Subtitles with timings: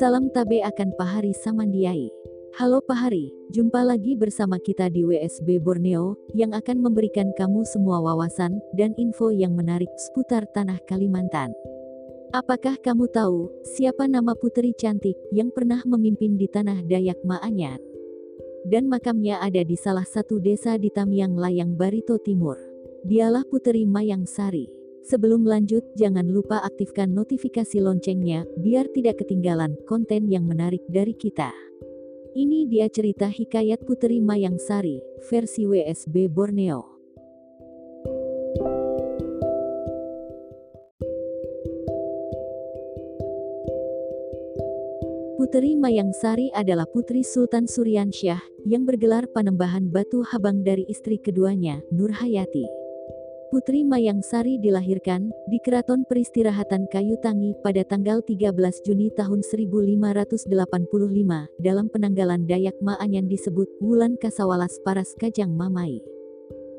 [0.00, 2.08] Salam tabe akan Pahari Samandiai.
[2.56, 8.64] Halo Pahari, jumpa lagi bersama kita di WSB Borneo, yang akan memberikan kamu semua wawasan
[8.80, 11.52] dan info yang menarik seputar tanah Kalimantan.
[12.32, 17.84] Apakah kamu tahu, siapa nama putri cantik yang pernah memimpin di tanah Dayak Maanyan?
[18.64, 22.56] Dan makamnya ada di salah satu desa di Tamiang Layang Barito Timur.
[23.04, 24.79] Dialah Puteri Mayang Sari.
[25.00, 31.48] Sebelum lanjut, jangan lupa aktifkan notifikasi loncengnya, biar tidak ketinggalan konten yang menarik dari kita.
[32.30, 36.86] Ini dia cerita hikayat Puteri Mayang Sari, versi WSB Borneo.
[45.40, 51.82] Puteri Mayang Sari adalah putri Sultan Suryansyah, yang bergelar Panembahan Batu Habang dari istri keduanya,
[51.90, 52.79] Nur Hayati.
[53.50, 58.54] Putri Mayang Sari dilahirkan di Keraton Peristirahatan Kayu Tangi pada tanggal 13
[58.86, 60.46] Juni tahun 1585
[61.58, 65.98] dalam penanggalan Dayak Maanyan disebut Wulan Kasawalas Paras Kajang Mamai.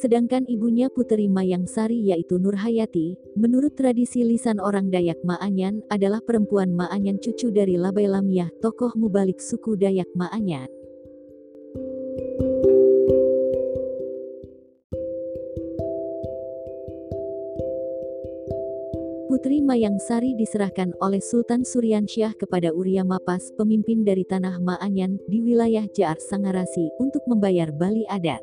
[0.00, 6.24] Sedangkan ibunya Putri Mayang Sari yaitu Nur Hayati, menurut tradisi lisan orang Dayak Maanyan adalah
[6.24, 10.72] perempuan Maanyan cucu dari Labai Lamiyah tokoh mubalik suku Dayak Maanyan.
[19.34, 25.42] Putri Mayang Sari diserahkan oleh Sultan Suryansyah kepada Uria Mapas, pemimpin dari tanah Maanyan di
[25.42, 28.38] wilayah Jaar Sangarasi, untuk membayar bali adat.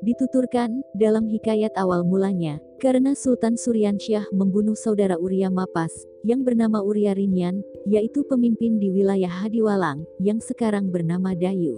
[0.00, 5.92] Dituturkan, dalam hikayat awal mulanya, karena Sultan Suryansyah membunuh saudara Uria Mapas,
[6.24, 11.76] yang bernama Uria Rinyan, yaitu pemimpin di wilayah Hadiwalang, yang sekarang bernama Dayu.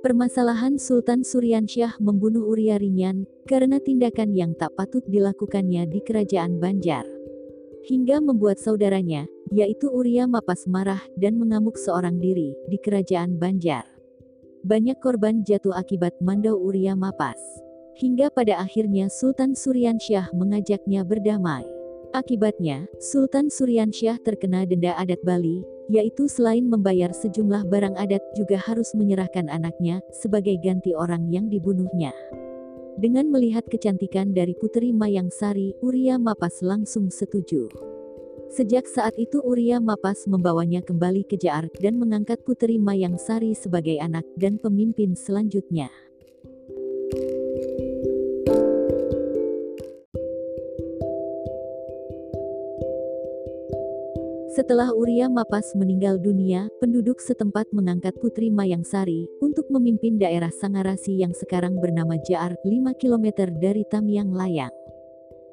[0.00, 7.17] Permasalahan Sultan Suryansyah membunuh Uria Rinyan, karena tindakan yang tak patut dilakukannya di kerajaan Banjar
[7.86, 13.86] hingga membuat saudaranya, yaitu Uria Mapas marah dan mengamuk seorang diri di kerajaan Banjar.
[14.66, 17.38] Banyak korban jatuh akibat mandau Uria Mapas.
[17.98, 21.66] Hingga pada akhirnya Sultan Suryansyah mengajaknya berdamai.
[22.14, 25.60] Akibatnya, Sultan Suryansyah terkena denda adat Bali,
[25.92, 32.12] yaitu selain membayar sejumlah barang adat juga harus menyerahkan anaknya sebagai ganti orang yang dibunuhnya.
[32.98, 37.70] Dengan melihat kecantikan dari Putri Mayang Sari, Uria Mapas langsung setuju.
[38.50, 44.02] Sejak saat itu Uria Mapas membawanya kembali ke Jaar dan mengangkat Putri Mayang Sari sebagai
[44.02, 45.94] anak dan pemimpin selanjutnya.
[54.58, 61.22] Setelah Uria Mapas meninggal dunia, penduduk setempat mengangkat Putri Mayang Sari untuk memimpin daerah Sangarasi
[61.22, 64.74] yang sekarang bernama Jaar, 5 km dari Tamiang Layang.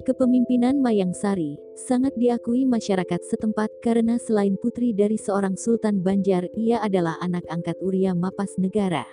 [0.10, 6.82] Kepemimpinan Mayang Sari sangat diakui masyarakat setempat karena selain putri dari seorang Sultan Banjar, ia
[6.82, 9.06] adalah anak angkat Uria Mapas negara.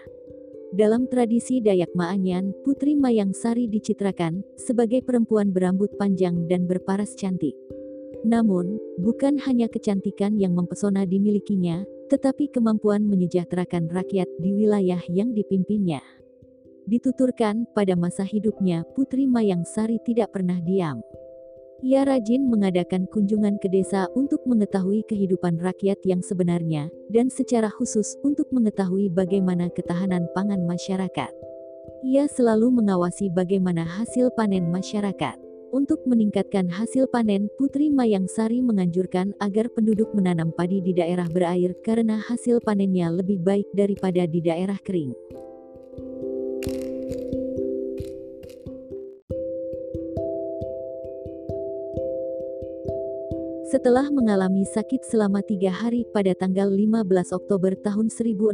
[0.73, 7.53] Dalam tradisi Dayak Maanyan, Putri Mayang Sari dicitrakan sebagai perempuan berambut panjang dan berparas cantik.
[8.23, 15.99] Namun, bukan hanya kecantikan yang mempesona dimilikinya, tetapi kemampuan menyejahterakan rakyat di wilayah yang dipimpinnya.
[16.87, 21.03] Dituturkan, pada masa hidupnya, Putri Mayang Sari tidak pernah diam.
[21.83, 28.15] Ia rajin mengadakan kunjungan ke desa untuk mengetahui kehidupan rakyat yang sebenarnya, dan secara khusus
[28.23, 31.33] untuk mengetahui bagaimana ketahanan pangan masyarakat.
[32.07, 35.52] Ia selalu mengawasi bagaimana hasil panen masyarakat.
[35.73, 41.73] Untuk meningkatkan hasil panen, Putri Mayang Sari menganjurkan agar penduduk menanam padi di daerah berair
[41.81, 45.17] karena hasil panennya lebih baik daripada di daerah kering.
[53.73, 58.53] Setelah mengalami sakit selama tiga hari pada tanggal 15 Oktober tahun 1615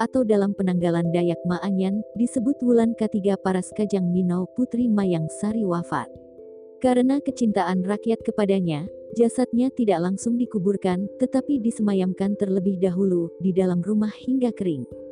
[0.00, 6.08] atau dalam penanggalan Dayak Maanyan, disebut Wulan ketiga Paras Kajang Minau Putri Mayang Sari wafat.
[6.80, 8.88] Karena kecintaan rakyat kepadanya,
[9.20, 15.03] jasadnya tidak langsung dikuburkan, tetapi disemayamkan terlebih dahulu di dalam rumah hingga kering.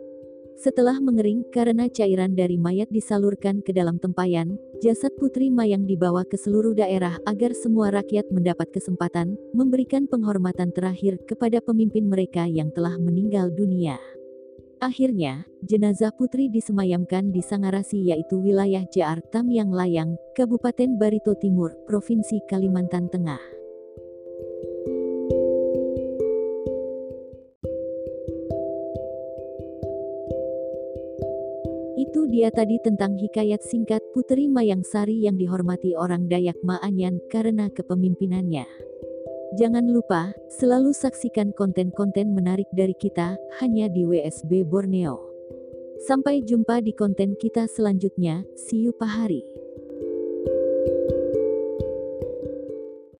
[0.58, 6.36] Setelah mengering karena cairan dari mayat disalurkan ke dalam tempayan, jasad Putri Mayang dibawa ke
[6.36, 12.94] seluruh daerah agar semua rakyat mendapat kesempatan memberikan penghormatan terakhir kepada pemimpin mereka yang telah
[13.00, 13.98] meninggal dunia.
[14.82, 22.42] Akhirnya, jenazah putri disemayamkan di Sangarasi yaitu wilayah Jaar Tamiang Layang, Kabupaten Barito Timur, Provinsi
[22.50, 23.51] Kalimantan Tengah.
[32.12, 37.72] Itu dia tadi tentang hikayat singkat Putri Mayang Sari yang dihormati orang Dayak Maanyan karena
[37.72, 38.68] kepemimpinannya.
[39.56, 45.24] Jangan lupa, selalu saksikan konten-konten menarik dari kita, hanya di WSB Borneo.
[46.04, 49.40] Sampai jumpa di konten kita selanjutnya, see you pahari.